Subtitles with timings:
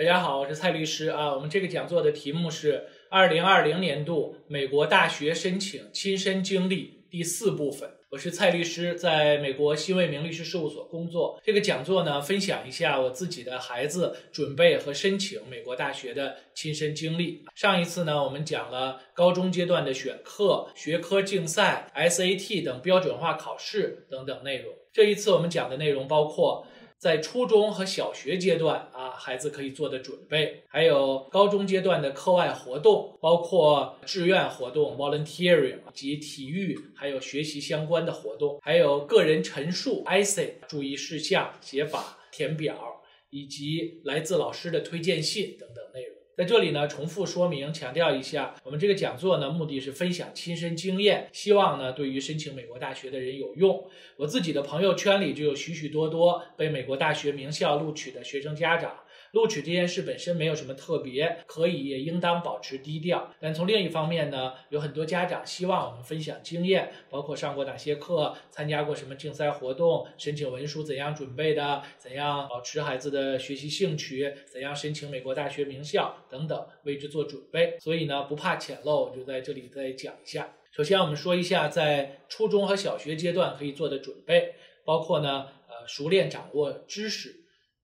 [0.00, 1.34] 大家好，我是蔡律师啊。
[1.34, 7.86] 我们这个讲座的题目是二零二零年度美国大学申请亲身经历第四部分。
[8.08, 11.38] 我是蔡律师，在美国新卫明律师事务所工作。
[11.44, 17.44] 这个讲座呢，分享一下我自己的孩子准备和申请美国大学的亲身经历。
[17.54, 24.72] 上一次呢，我们讲了高中阶段的选课、学科竞赛、SAT 等标准化考试等等内容。
[24.94, 26.66] 这一次我们讲的内容包括。
[27.00, 46.09] 在初中和小学阶段啊，孩子可以做的准备，还有高中阶段的课外活动，包括志愿活动 （volunteering） 及体育，还有学习相关的活动，还有个人陈述 （essay） 注意事项、写法、填表，以及来自老师的推荐信等等内容。
[46.40, 53.86] 在这里呢，重复说明、强调一下，我们这个讲座呢，目的是分享亲身经验，希望呢，对于申请美国大学的人有用。
[54.16, 59.00] 我自己的朋友圈里就有许许多多被美国大学名校录取的学生家长。
[59.32, 63.32] 录取这件事本身没有什么特别，可以也应当保持低调。
[63.38, 77.76] 但从另一方面呢，有很多家长希望我们分享经验，包括上过哪些课，参加过什么竞赛活动，申请文书怎样准备的，怎样保持孩子的学习兴趣，怎样申请美国大学名校等等，为之做准备。
[77.78, 80.54] 所以呢，不怕浅漏，我就在这里再讲一下。
[80.72, 87.39] 首先，我们说一下在初中和小学阶段可以做的准备，包括呢，呃，熟练掌握知识。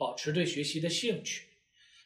[0.00, 1.48] 保持对学习的兴趣。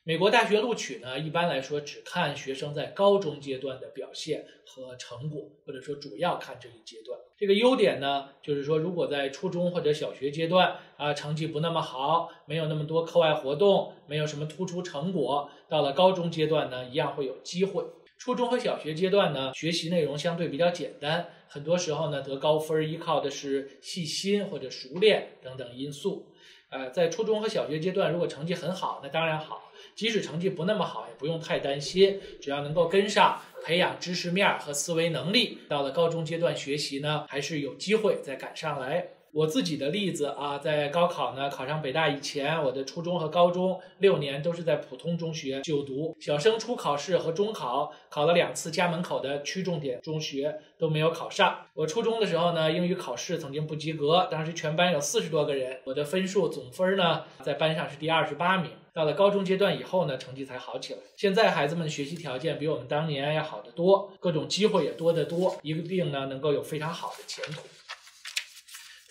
[0.02, 7.16] 美国大学录取呢，一般来说只看学生在高中阶段的表现和成果，或者说主要看这一阶段。
[7.36, 17.84] 这个优点呢，就是说如果在初中或者小学阶段啊，成绩不那么好，没有那么多课外活动，没有什么突出成果，到了高中阶段呢，一样会有机会。
[18.18, 26.26] 初中和小学阶段呢，学习内容相对比较简单，很多时候呢，得高分依靠的是细心或者熟练等等因素。
[26.74, 39.13] 呃，在初中和小学阶段，如果成绩很好，那当然好；即使成绩不那么好，也不用太担心，只要能够跟上，培养知识面和思维能力，到了高中阶段学习呢，还是有机会再赶上来。
[39.34, 51.66] 我自己的例子啊，在高考呢考上北大以前，我的初中和高中六年都是在普通中学就读，小升初考试和中考考了两次家门口的区重点中学都没有考上。
[51.74, 58.70] 我初中的时候呢，英语考试曾经不及格，当时全班有四十多个人，我的分数总分呢在班上是第二十八名。
[58.92, 61.00] 到了高中阶段以后呢，成绩才好起来。
[61.16, 67.62] 现在孩子们学习条件比我们当年要好得多，各种机会也多得多，一定呢能够有非常好的前途。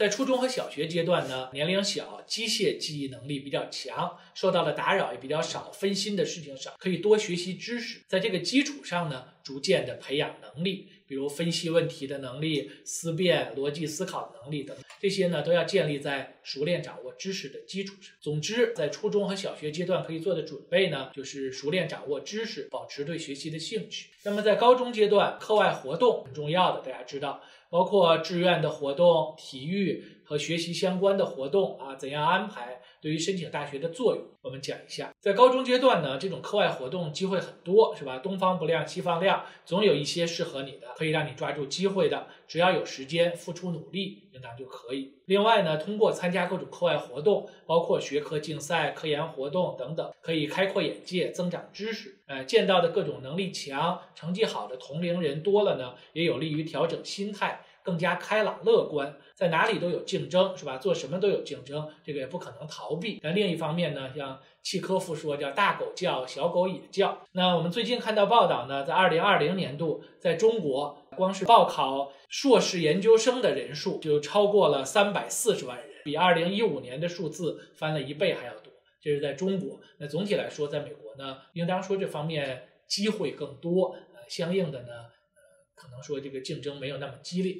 [0.03, 8.01] 在初中和小学阶段呢，年龄小，机械记忆能力比较强，受到的打扰也比较少，分心的事情少，可以多学习知识。
[8.05, 18.13] 在这个基础上呢，逐渐的培养能力，比如分析问题的能力、思辨、逻辑思考的能力等，这些呢都要建立在熟练掌握知识的基础上。
[18.19, 24.09] 总之，在初中和小学阶段可以做的准备呢，就是熟练掌握知识，保持对学习的兴趣。
[24.23, 27.41] 那么在高中阶段，课外活动很重要的，大家知道。
[27.73, 32.79] 包括志愿的活动、体育和学习相关的活动啊，怎样安排？
[33.01, 35.11] 对于申请大学的作用，我们讲一下。
[35.19, 38.19] 在高中阶段呢，这种课外活动机会很多，是吧？
[38.19, 42.27] 东方不亮西方亮，总有一些适合你的，可以让你抓住机会的。
[42.47, 45.15] 只要有时间，付出努力，应当就可以。
[45.25, 52.19] 另外呢，通过参加各种课外活动，包括学科竞赛、科研活动等等，可以开阔眼界、增长知识。
[52.27, 57.62] 呃，见到的各种能力强、成绩好的同龄人多了呢，也有利于调整心态。
[57.83, 60.77] 更加开朗乐观，在哪里都有竞争，是吧？
[60.77, 63.19] 做什么都有竞争，这个也不可能逃避。
[63.21, 67.25] 但另一方面呢，像契科夫说，叫大狗叫，小狗也叫。
[67.33, 78.71] 那我们最近看到报道呢，在二零二零年度，在中国，光是报考硕士研究生的人数就超过了三百四十万人，比二零一五年的数字翻了一倍还要多。
[79.01, 79.81] 这是在中国。
[79.97, 84.87] 那总体来说，在美国呢，应当说这方面机会更多，呃，相应的呢，
[85.35, 85.41] 呃，
[85.75, 87.57] 可能说这个竞争没有那么激烈。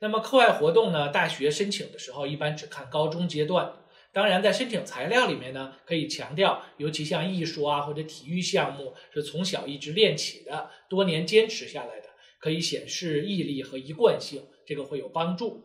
[0.00, 1.08] 那么课外活动呢？
[1.08, 3.72] 大学申请的时候一般只看高中阶段。
[4.12, 12.08] 当然，在申请材料里面呢，可以强调，尤其像艺术啊或者体育项目是从小一直练起的，多年坚持下来的，
[12.38, 15.64] 可以显示毅力和一贯性，这个会有帮助。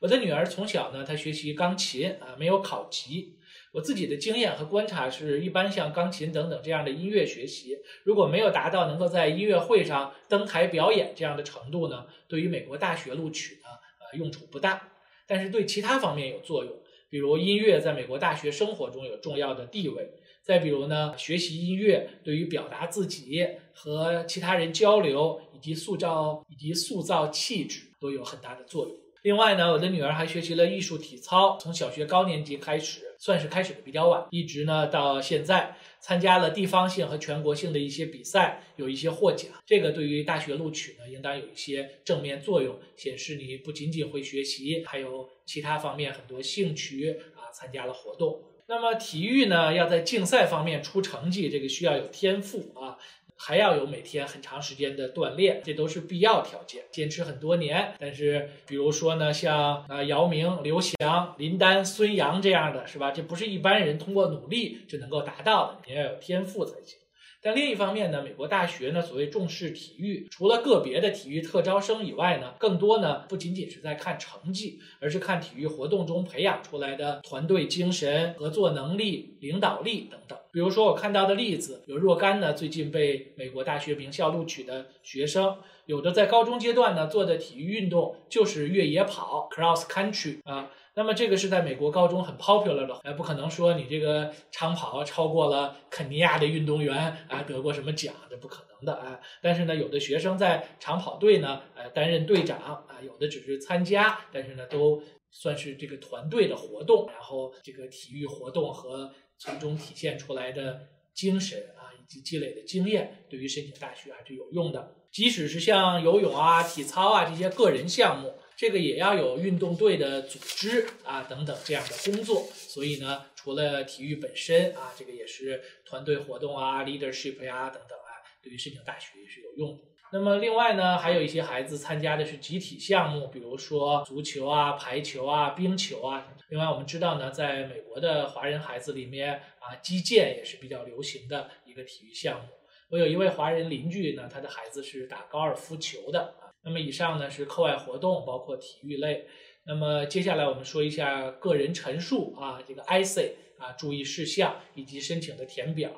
[0.00, 3.38] 我的女儿从小呢，她学习钢琴啊，没有考级。
[3.74, 13.68] 我自己的经验和观察是，一般像钢琴等等这样的音乐学习，如果没有达到能够在音乐会上登台表演这样的程度呢，对于美国大学录取呢，
[13.98, 14.90] 呃，用处不大。
[15.26, 16.72] 但是对其他方面有作用，
[17.10, 20.12] 比如音乐在美国大学生活中有重要的地位。
[20.44, 28.94] 再比如呢，学习音乐对于表达自己和其他人交流，以及塑造以及塑造气质都有很大的作用。
[29.22, 39.50] 另外呢，我的女儿还学习了艺术体操，从小学高年级开始，算是开始的比较晚，一直呢到现在，参加了地方性和全国性的一些比赛，有一些获奖。
[39.64, 48.42] 这个对于大学录取呢，应当有一些正面作用，显示你不仅仅会学习，还有其他方面很多兴趣啊，参加了活动。
[48.66, 52.98] 那么体育呢，要在竞赛方面出成绩，这个需要有天赋啊。
[53.36, 56.84] 还要有每天很长时间的锻炼，这都是必要条件。
[56.90, 63.10] 坚持很多年，但是比如说呢，像啊姚明、刘翔、林丹、孙杨这样的是吧？
[63.10, 66.98] 这不是一般人通过努力就能够达到的，你要有天赋才行。
[67.42, 80.38] 但另一方面呢，美国大学呢，所谓重视体育，除了个别的体育特招生以外呢，更多呢不仅仅是在看成绩，而是看体育活动中培养出来的团队精神、合作能力、领导力等等。
[80.54, 90.70] 比如说我看到的例子，有若干呢最近被美国大学名校录取的学生，有的在高中阶段呢做的体育运动就是越野跑 （cross country） 啊。
[90.94, 99.18] 那么这个是在美国高中很 popular 的，呃，不可能说你这个长跑超过了肯尼亚的运动员啊，得过什么奖，这不可能的啊。
[99.42, 105.02] 但是呢，有的学生在长跑队呢，呃，担任队长啊，有的只是参加，但是呢，都
[105.32, 114.96] 算是这个团队的活动，然后这个体育活动和从中体现出来的精神啊，以及积累的经验，对于申请大学还是有用的。
[115.10, 118.34] 即使是像游泳啊、体操啊这些个人项目。
[118.56, 129.82] 这个也要有运动队的组织啊等等这样的工作，所以呢，除了体育本身啊，这个也是团队活动啊、leadership 呀等等啊，对于申请大学也是有用的。
[130.14, 136.28] 那么另外呢，还有一些孩子参加的是集体项目，比如说足球啊、排球啊、冰球啊。
[136.50, 142.46] 另外我们知道呢，在美国的华人孩子里面啊，击剑也是比较流行的一个体育项目。
[142.90, 146.34] 我有一位华人邻居呢，他的孩子是打高尔夫球的。
[146.62, 149.26] 那么以上呢是课外活动，包括体育类。
[149.66, 155.90] 那么接下来我们说一下个人陈述啊，这个 IC 啊注意事项以及申请的填表。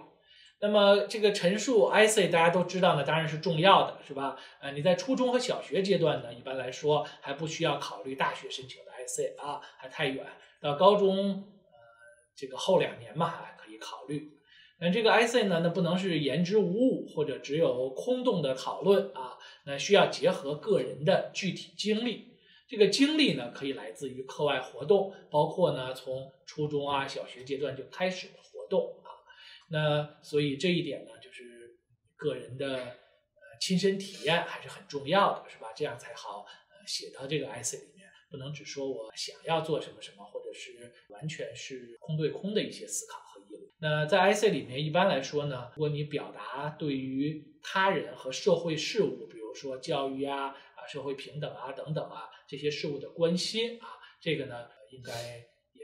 [0.58, 4.36] 那么这个陈述 IC 大家都知道呢，当然是重要的，是吧？
[4.60, 10.26] 呃，你在初中和小学阶段呢，一般来说还不需要考虑大学申请的 IC 啊，还太远。
[10.60, 11.78] 到高中呃
[12.34, 14.32] 这个后两年嘛，还可以考虑。
[14.78, 19.36] 那这个 IC 呢，那不能是言之无物或者只有空洞的讨论啊，
[19.66, 22.34] 那需要结合个人的具体经历。
[22.66, 28.94] 这个经历呢，可以来自于课外活动，包括呢从初中啊、小学阶段就开始的活动。
[29.68, 31.76] 那所以这一点呢，就是
[32.16, 35.72] 个人的呃亲身体验还是很重要的，是吧？
[35.74, 36.46] 这样才好
[36.86, 43.24] 写到这个 IC 里面，不能只说我想要做什么什么，或者是完全是空对空的一些思考。
[43.78, 55.12] 那在 IC 里面，一般来说呢，如果你表达对于他人和社会事务，比如说教育啊、啊社会平等啊等等啊这些事物的关心啊，这个呢应该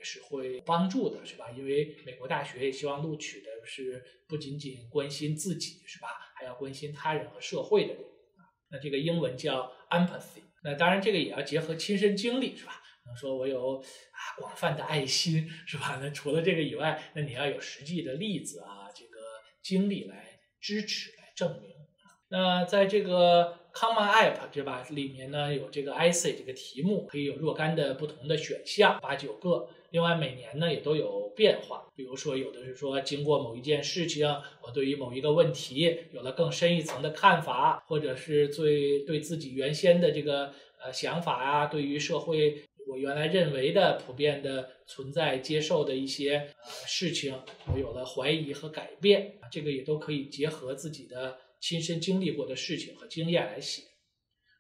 [0.03, 1.51] 是会帮助的，是吧？
[1.51, 6.09] 因为美国大学也希望录取的是不仅仅关心自己，是吧？
[6.35, 8.03] 还要关心他人和社会的人
[8.37, 8.43] 啊。
[8.71, 10.43] 那这个英文叫 empathy。
[10.65, 12.83] 那当然这个也要结合亲身经历，是吧？
[13.05, 15.99] 能说我有啊广泛的爱心是吧？
[16.01, 19.19] 那除了这个以外，那你要有实际的例子啊，这个
[19.61, 21.71] 经历来支持来证明。
[22.29, 24.87] 那在这个 Common App 对吧？
[24.91, 29.69] 里面呢有这个 IC 这个题目，可以有若干的不同的选项，八九个。
[29.91, 34.27] 另外每年呢也都有变化，比如说有的是说经过某一件事情，
[34.63, 40.53] 我对于某一个问题有了更深一层的看法，或者是最对自己原先的这个
[40.83, 42.63] 呃想法啊，对于社会。
[42.89, 47.33] 我原来认为的普遍的存在、接受的一些呃事情，
[47.73, 53.85] 我有了怀疑和改变，这个也都可以结合自己的亲身经历过的事情和经验来写。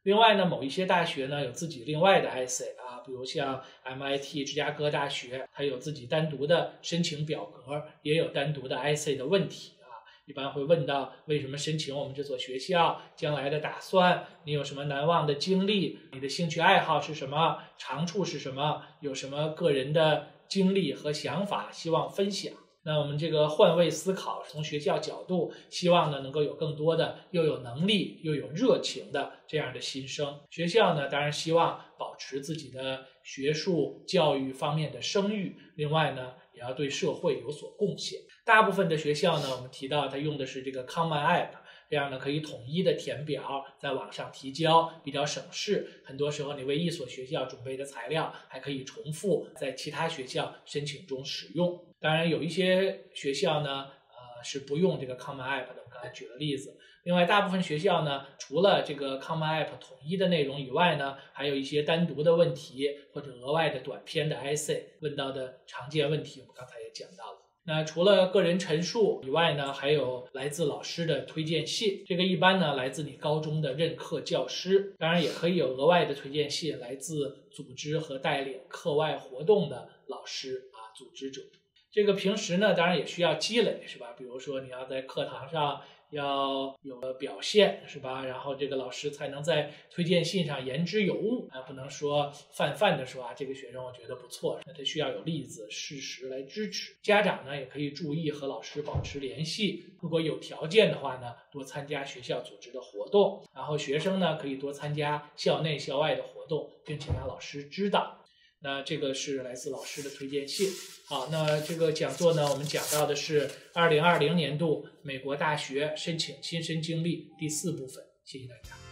[0.04, 9.98] 另外呢，某一些大学呢有自己另外的 essay 啊，比如像 MIT 芝加哥大学，它有自己单独的申请表格，也有单独的 essay 的问题啊。
[10.26, 22.52] 一般会问到为什么申请我们这所学校，将来的打算，你有什么难忘的经历，你的兴趣爱好是什么，长处是什么，有什么个人的经历和想法希望分享。
[22.84, 30.40] 那我们这个换位思考，从学校角度，希望呢能够有更多的又有能力又有热情的这样的新生。
[30.50, 38.18] 学校呢当然希望保持自己的学术教育方面的声誉，另外呢也要对社会有所贡献。
[38.44, 41.50] 大部分的学校呢，我们提到它用的是这个 Common App，
[41.92, 46.00] 这样呢可以统一的填表，在网上提交，比较省事。
[46.06, 51.84] 很多时候你为一所学校准备的材料，还可以重复在其他学校申请中使用。
[52.00, 55.82] 当然有一些学校呢，呃，是不用这个 Common App 的。
[55.84, 56.78] 我刚才举了例子。
[57.02, 67.38] 另外，大部分学校呢，除了这个 Common App 统一的内容以外呢，还有一些单独的问题或者额外的短篇的 essay 问到的常见问题，我们刚才也讲到了。
[67.64, 81.42] 那除了个人陈述以外呢，还有来自老师的推荐信，这个一般呢来自你高中的任课教师，当然也可以有额外的推荐信来自组织和带领课外活动的老师啊，组织者。
[81.90, 84.14] 这个平时呢，当然也需要积累，是吧？
[84.18, 85.82] 比如说你要在课堂上。
[86.12, 88.24] 要有个表现是吧？
[88.24, 96.94] 然后这个老师才能在推荐信上言之有物啊，不能说泛泛的说啊，这个学生我觉得不错，那他需要有例子、事实来支持。
[97.02, 103.42] 家长呢也可以注意和老师保持联系，如果有条件的话呢，多参加学校组织的活动。
[103.54, 108.18] 然后学生呢可以多参加校内校外的活动，并且让老师知道。
[108.62, 110.70] 那这个是来自老师的推荐信。
[111.06, 118.04] 好，那这个讲座呢，我们讲到的是二零二零年度美国大学申请亲身经历第四部分。
[118.24, 118.91] 谢谢大家。